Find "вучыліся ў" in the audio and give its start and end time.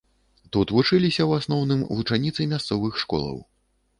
0.75-1.31